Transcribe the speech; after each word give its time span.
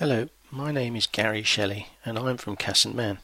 Hello, 0.00 0.30
my 0.50 0.72
name 0.72 0.96
is 0.96 1.06
Gary 1.06 1.42
Shelley 1.42 1.88
and 2.06 2.18
I'm 2.18 2.38
from 2.38 2.56
Casson 2.56 2.96
Mann. 2.96 3.18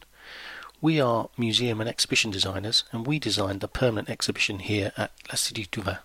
We 0.83 1.01
are 1.01 1.31
museum 1.39 1.81
and 1.81 1.89
exhibition 1.89 2.31
designers 2.31 2.85
and 2.93 3.07
we 3.07 3.19
designed 3.19 3.63
the 3.63 3.67
permanent 3.67 4.11
exhibition 4.11 4.59
here 4.59 4.93
at 4.95 5.11
La 5.31 5.37
Cité 5.37 5.71
du 5.71 5.81
Vin. 5.81 5.97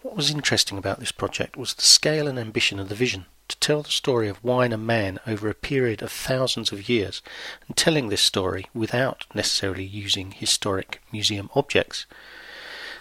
What 0.00 0.16
was 0.16 0.30
interesting 0.30 0.78
about 0.78 1.00
this 1.00 1.12
project 1.12 1.58
was 1.58 1.74
the 1.74 1.82
scale 1.82 2.26
and 2.26 2.38
ambition 2.38 2.80
of 2.80 2.88
the 2.88 2.94
vision 2.94 3.26
to 3.48 3.58
tell 3.58 3.82
the 3.82 3.90
story 3.90 4.30
of 4.30 4.42
wine 4.42 4.72
and 4.72 4.86
man 4.86 5.18
over 5.26 5.50
a 5.50 5.54
period 5.54 6.00
of 6.00 6.10
thousands 6.10 6.72
of 6.72 6.88
years 6.88 7.20
and 7.68 7.76
telling 7.76 8.08
this 8.08 8.22
story 8.22 8.64
without 8.72 9.26
necessarily 9.34 9.84
using 9.84 10.30
historic 10.30 11.02
museum 11.12 11.50
objects. 11.54 12.06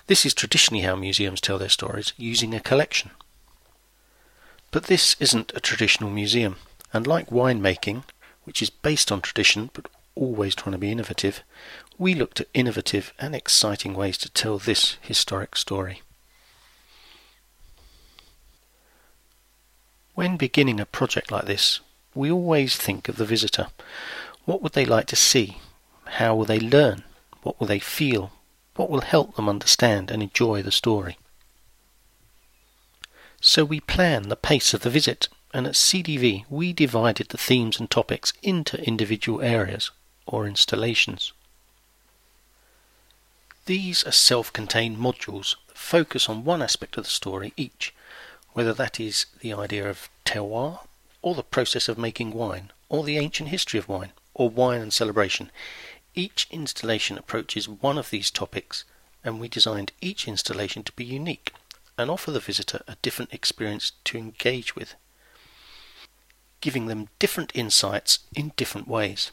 This 0.08 0.26
is 0.26 0.34
traditionally 0.34 0.84
how 0.84 0.98
museums 0.98 1.40
tell 1.40 1.58
their 1.58 1.70
stories, 1.70 2.12
using 2.18 2.54
a 2.54 2.60
collection. 2.60 3.12
But 4.76 4.88
this 4.88 5.16
isn't 5.22 5.54
a 5.56 5.62
traditional 5.62 6.10
museum, 6.10 6.58
and 6.92 7.08
like 7.08 7.30
winemaking, 7.30 8.04
which 8.44 8.62
is 8.62 8.70
based 8.70 9.10
on 9.10 9.22
tradition 9.22 9.70
but 9.72 9.88
always 10.16 10.54
trying 10.54 10.74
to 10.74 10.78
be 10.78 10.92
innovative, 10.92 11.44
we 11.98 12.14
looked 12.14 12.42
at 12.42 12.50
innovative 12.54 13.14
and 13.18 13.34
exciting 13.34 13.94
ways 13.94 14.18
to 14.18 14.30
tell 14.30 14.58
this 14.58 14.98
historic 15.00 15.56
story. 15.56 16.02
When 20.14 20.36
beginning 20.36 20.82
a 20.82 20.86
project 20.86 21.32
like 21.32 21.46
this, 21.46 21.80
we 22.14 22.30
always 22.30 22.76
think 22.76 23.08
of 23.08 23.16
the 23.16 23.24
visitor. 23.24 23.68
What 24.44 24.62
would 24.62 24.74
they 24.74 24.86
like 24.86 25.06
to 25.06 25.16
see? 25.16 25.60
How 26.04 26.36
will 26.36 26.44
they 26.44 26.60
learn? 26.60 27.06
What 27.44 27.62
will 27.62 27.68
they 27.68 27.80
feel? 27.80 28.34
What 28.76 28.90
will 28.90 29.00
help 29.00 29.38
them 29.38 29.48
understand 29.48 30.12
and 30.12 30.22
enjoy 30.22 30.64
the 30.64 30.70
story? 30.70 31.18
So 33.48 33.64
we 33.64 33.80
plan 33.80 34.30
the 34.30 34.36
pace 34.36 34.74
of 34.74 34.82
the 34.82 34.90
visit, 34.90 35.30
and 35.54 35.68
at 35.68 35.76
CDV 35.76 36.46
we 36.50 36.74
divided 36.74 37.30
the 37.30 37.38
themes 37.38 37.80
and 37.80 37.88
topics 37.88 38.34
into 38.42 38.82
individual 38.82 39.40
areas 39.40 39.92
or 40.26 40.48
installations. 40.48 41.32
These 43.68 44.04
are 44.04 44.12
self-contained 44.12 44.98
modules 44.98 45.58
that 45.68 45.78
focus 45.78 46.28
on 46.28 46.44
one 46.44 46.64
aspect 46.64 46.98
of 46.98 47.04
the 47.04 47.10
story 47.12 47.54
each, 47.56 47.94
whether 48.54 48.74
that 48.74 49.00
is 49.00 49.28
the 49.42 49.54
idea 49.54 49.88
of 49.88 50.10
terroir, 50.26 50.80
or 51.22 51.36
the 51.36 51.44
process 51.44 51.88
of 51.88 52.00
making 52.00 52.34
wine, 52.34 52.72
or 52.90 53.04
the 53.04 53.20
ancient 53.20 53.50
history 53.50 53.78
of 53.78 53.88
wine, 53.88 54.12
or 54.34 54.50
wine 54.50 54.82
and 54.82 54.92
celebration. 54.92 55.52
Each 56.16 56.48
installation 56.50 57.16
approaches 57.16 57.70
one 57.70 58.00
of 58.00 58.10
these 58.10 58.32
topics, 58.32 58.86
and 59.24 59.40
we 59.40 59.48
designed 59.48 59.92
each 60.02 60.28
installation 60.28 60.82
to 60.82 60.92
be 60.94 61.06
unique 61.06 61.54
and 61.98 62.10
offer 62.10 62.32
the 62.32 62.40
visitor 62.40 62.82
a 62.88 62.98
different 63.02 63.34
experience 63.34 63.94
to 64.04 64.18
engage 64.18 64.76
with, 64.76 64.96
giving 66.62 66.88
them 66.88 67.10
different 67.20 67.52
insights 67.56 68.20
in 68.36 68.52
different 68.58 68.88
ways. 68.88 69.32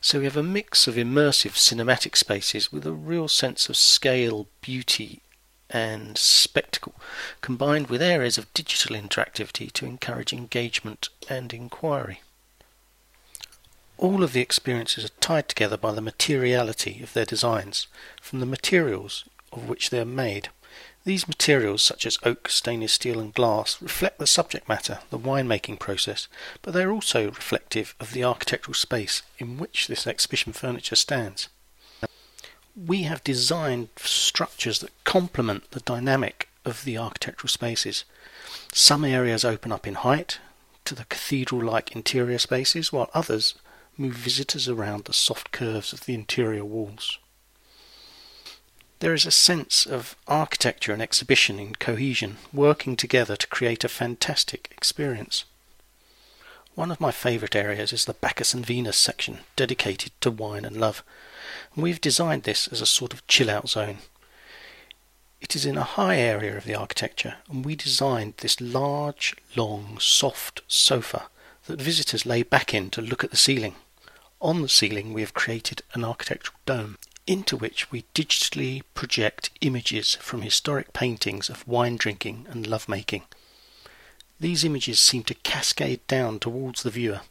So 0.00 0.18
we 0.18 0.24
have 0.24 0.36
a 0.36 0.42
mix 0.42 0.86
of 0.86 0.94
immersive 0.94 1.52
cinematic 1.52 2.16
spaces 2.16 2.70
with 2.70 2.86
a 2.86 2.92
real 2.92 3.28
sense 3.28 3.68
of 3.68 3.76
scale, 3.76 4.46
beauty, 4.60 5.22
and 5.70 6.16
spectacle, 6.16 6.94
combined 7.40 7.88
with 7.88 8.02
areas 8.02 8.38
of 8.38 8.52
digital 8.54 8.94
interactivity 8.94 9.72
to 9.72 9.86
encourage 9.86 10.32
engagement 10.32 11.08
and 11.28 11.52
inquiry. 11.52 12.20
All 13.98 14.22
of 14.22 14.32
the 14.32 14.42
experiences 14.42 15.06
are 15.06 15.20
tied 15.20 15.48
together 15.48 15.76
by 15.76 15.92
the 15.92 16.02
materiality 16.02 17.02
of 17.02 17.12
their 17.14 17.24
designs, 17.24 17.86
from 18.20 18.40
the 18.40 18.46
materials 18.46 19.24
of 19.52 19.68
which 19.68 19.90
they 19.90 19.98
are 19.98 20.04
made. 20.04 20.50
These 21.06 21.28
materials, 21.28 21.84
such 21.84 22.04
as 22.04 22.18
oak, 22.24 22.48
stainless 22.48 22.94
steel, 22.94 23.20
and 23.20 23.32
glass, 23.32 23.80
reflect 23.80 24.18
the 24.18 24.26
subject 24.26 24.68
matter, 24.68 24.98
the 25.10 25.18
winemaking 25.20 25.78
process, 25.78 26.26
but 26.62 26.74
they 26.74 26.82
are 26.82 26.90
also 26.90 27.26
reflective 27.26 27.94
of 28.00 28.10
the 28.10 28.24
architectural 28.24 28.74
space 28.74 29.22
in 29.38 29.56
which 29.56 29.86
this 29.86 30.04
exhibition 30.04 30.52
furniture 30.52 30.96
stands. 30.96 31.48
We 32.74 33.04
have 33.04 33.22
designed 33.22 33.90
structures 33.98 34.80
that 34.80 34.90
complement 35.04 35.70
the 35.70 35.78
dynamic 35.78 36.48
of 36.64 36.84
the 36.84 36.98
architectural 36.98 37.50
spaces. 37.50 38.04
Some 38.72 39.04
areas 39.04 39.44
open 39.44 39.70
up 39.70 39.86
in 39.86 39.94
height 39.94 40.40
to 40.86 40.96
the 40.96 41.04
cathedral 41.04 41.62
like 41.62 41.94
interior 41.94 42.40
spaces, 42.40 42.92
while 42.92 43.10
others 43.14 43.54
move 43.96 44.14
visitors 44.14 44.68
around 44.68 45.04
the 45.04 45.12
soft 45.12 45.52
curves 45.52 45.92
of 45.92 46.04
the 46.06 46.14
interior 46.14 46.64
walls. 46.64 47.20
There 49.00 49.12
is 49.12 49.26
a 49.26 49.30
sense 49.30 49.84
of 49.84 50.16
architecture 50.26 50.92
and 50.94 51.02
exhibition 51.02 51.58
in 51.58 51.74
cohesion, 51.74 52.38
working 52.50 52.96
together 52.96 53.36
to 53.36 53.46
create 53.46 53.84
a 53.84 53.90
fantastic 53.90 54.68
experience. 54.70 55.44
One 56.74 56.90
of 56.90 57.00
my 57.00 57.10
favourite 57.10 57.54
areas 57.54 57.92
is 57.92 58.06
the 58.06 58.14
Bacchus 58.14 58.54
and 58.54 58.64
Venus 58.64 58.96
section, 58.96 59.40
dedicated 59.54 60.12
to 60.22 60.30
wine 60.30 60.64
and 60.64 60.78
love. 60.78 61.04
We've 61.74 62.00
designed 62.00 62.44
this 62.44 62.68
as 62.68 62.80
a 62.80 62.86
sort 62.86 63.12
of 63.12 63.26
chill 63.26 63.50
out 63.50 63.68
zone. 63.68 63.98
It 65.42 65.54
is 65.54 65.66
in 65.66 65.76
a 65.76 65.82
high 65.82 66.16
area 66.16 66.56
of 66.56 66.64
the 66.64 66.74
architecture, 66.74 67.36
and 67.50 67.66
we 67.66 67.76
designed 67.76 68.34
this 68.38 68.62
large, 68.62 69.36
long, 69.56 69.98
soft 70.00 70.62
sofa 70.68 71.28
that 71.66 71.82
visitors 71.82 72.24
lay 72.24 72.42
back 72.42 72.72
in 72.72 72.88
to 72.90 73.02
look 73.02 73.22
at 73.22 73.30
the 73.30 73.36
ceiling. 73.36 73.74
On 74.40 74.62
the 74.62 74.70
ceiling, 74.70 75.12
we 75.12 75.20
have 75.20 75.34
created 75.34 75.82
an 75.92 76.02
architectural 76.02 76.58
dome 76.64 76.96
into 77.26 77.56
which 77.56 77.90
we 77.90 78.04
digitally 78.14 78.82
project 78.94 79.50
images 79.60 80.14
from 80.16 80.42
historic 80.42 80.92
paintings 80.92 81.48
of 81.48 81.66
wine 81.66 81.96
drinking 81.96 82.46
and 82.50 82.66
love 82.66 82.88
making. 82.88 83.22
These 84.38 84.64
images 84.64 85.00
seem 85.00 85.24
to 85.24 85.34
cascade 85.34 86.06
down 86.06 86.38
towards 86.38 86.82
the 86.82 86.90
viewer. 86.90 87.22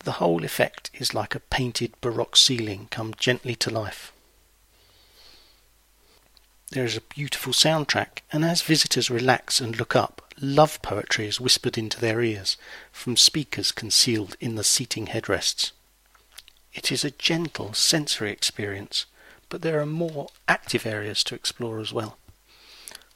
The 0.00 0.12
whole 0.12 0.44
effect 0.44 0.90
is 0.94 1.14
like 1.14 1.34
a 1.34 1.40
painted 1.40 1.92
Baroque 2.00 2.36
ceiling 2.36 2.88
come 2.90 3.14
gently 3.18 3.54
to 3.56 3.70
life. 3.70 4.12
There 6.70 6.84
is 6.84 6.96
a 6.96 7.02
beautiful 7.02 7.52
soundtrack, 7.52 8.20
and 8.30 8.44
as 8.44 8.60
visitors 8.62 9.10
relax 9.10 9.60
and 9.60 9.78
look 9.78 9.96
up, 9.96 10.34
love 10.38 10.80
poetry 10.82 11.26
is 11.26 11.40
whispered 11.40 11.78
into 11.78 11.98
their 11.98 12.20
ears 12.22 12.56
from 12.92 13.16
speakers 13.16 13.72
concealed 13.72 14.36
in 14.38 14.54
the 14.54 14.64
seating 14.64 15.06
headrests. 15.06 15.72
It 16.72 16.92
is 16.92 17.04
a 17.04 17.10
gentle 17.10 17.72
sensory 17.74 18.30
experience, 18.30 19.06
but 19.48 19.62
there 19.62 19.80
are 19.80 19.86
more 19.86 20.28
active 20.46 20.86
areas 20.86 21.24
to 21.24 21.34
explore 21.34 21.80
as 21.80 21.92
well. 21.92 22.18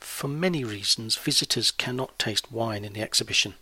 For 0.01 0.29
many 0.29 0.65
reasons, 0.65 1.17
visitors 1.17 1.71
cannot 1.71 2.19
taste 2.19 2.51
wine 2.51 2.85
in 2.85 2.95
the 2.95 3.03
exhibition. 3.03 3.55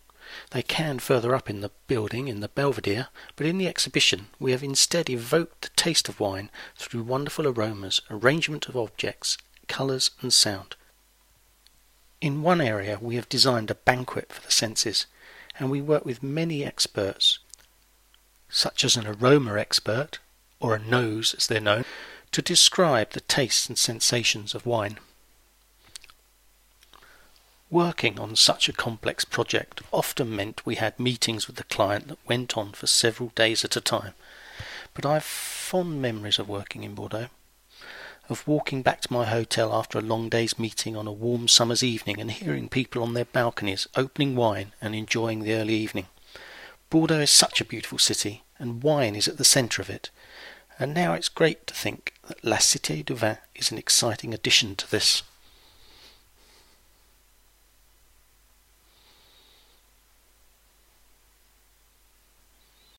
They 0.52 0.62
can 0.62 1.00
further 1.00 1.34
up 1.34 1.50
in 1.50 1.60
the 1.60 1.72
building 1.88 2.28
in 2.28 2.40
the 2.40 2.48
Belvedere, 2.48 3.08
but 3.34 3.46
in 3.46 3.58
the 3.58 3.66
exhibition 3.66 4.28
we 4.38 4.52
have 4.52 4.62
instead 4.62 5.10
evoked 5.10 5.62
the 5.62 5.68
taste 5.70 6.08
of 6.08 6.20
wine 6.20 6.50
through 6.76 7.02
wonderful 7.02 7.48
aromas, 7.48 8.00
arrangement 8.10 8.68
of 8.68 8.76
objects, 8.76 9.38
colours 9.66 10.12
and 10.20 10.32
sound. 10.32 10.76
In 12.20 12.42
one 12.42 12.60
area 12.60 12.98
we 13.00 13.16
have 13.16 13.28
designed 13.28 13.70
a 13.70 13.74
banquet 13.74 14.32
for 14.32 14.40
the 14.42 14.52
senses, 14.52 15.06
and 15.58 15.70
we 15.70 15.80
work 15.80 16.04
with 16.04 16.22
many 16.22 16.64
experts 16.64 17.40
such 18.50 18.84
as 18.84 18.96
an 18.96 19.06
aroma 19.06 19.56
expert, 19.56 20.18
or 20.58 20.74
a 20.74 20.78
nose 20.78 21.34
as 21.34 21.46
they're 21.46 21.60
known, 21.60 21.84
to 22.32 22.42
describe 22.42 23.10
the 23.10 23.20
tastes 23.20 23.68
and 23.68 23.78
sensations 23.78 24.54
of 24.54 24.66
wine. 24.66 24.98
Working 27.70 28.18
on 28.18 28.34
such 28.34 28.68
a 28.68 28.72
complex 28.72 29.24
project 29.24 29.80
often 29.92 30.34
meant 30.34 30.66
we 30.66 30.74
had 30.74 30.98
meetings 30.98 31.46
with 31.46 31.56
the 31.56 31.64
client 31.64 32.08
that 32.08 32.18
went 32.26 32.56
on 32.56 32.72
for 32.72 32.86
several 32.88 33.30
days 33.36 33.64
at 33.64 33.76
a 33.76 33.80
time, 33.80 34.14
but 34.92 35.06
I 35.06 35.14
have 35.14 35.24
fond 35.24 36.02
memories 36.02 36.38
of 36.38 36.48
working 36.48 36.82
in 36.82 36.94
Bordeaux, 36.94 37.28
of 38.28 38.46
walking 38.46 38.82
back 38.82 39.00
to 39.02 39.12
my 39.12 39.24
hotel 39.24 39.72
after 39.72 39.98
a 39.98 40.02
long 40.02 40.28
day's 40.28 40.58
meeting 40.58 40.96
on 40.96 41.06
a 41.06 41.12
warm 41.12 41.48
summer's 41.48 41.82
evening 41.82 42.20
and 42.20 42.30
hearing 42.30 42.68
people 42.68 43.02
on 43.02 43.14
their 43.14 43.24
balconies 43.24 43.86
opening 43.96 44.34
wine 44.36 44.72
and 44.80 44.94
enjoying 44.94 45.40
the 45.40 45.54
early 45.54 45.74
evening. 45.74 46.06
Bordeaux 46.90 47.20
is 47.20 47.30
such 47.30 47.60
a 47.60 47.64
beautiful 47.64 47.98
city, 47.98 48.42
and 48.58 48.82
wine 48.82 49.14
is 49.14 49.28
at 49.28 49.38
the 49.38 49.44
centre 49.44 49.80
of 49.80 49.88
it, 49.88 50.10
and 50.76 50.92
now 50.92 51.14
it's 51.14 51.28
great 51.28 51.66
to 51.68 51.74
think 51.74 52.14
that 52.26 52.44
La 52.44 52.56
Cité 52.56 53.04
du 53.04 53.14
Vin 53.14 53.38
is 53.54 53.70
an 53.70 53.78
exciting 53.78 54.34
addition 54.34 54.74
to 54.74 54.90
this. 54.90 55.22